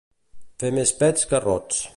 Fer 0.63 0.71
més 0.79 0.95
pets 1.03 1.31
que 1.33 1.45
rots. 1.47 1.85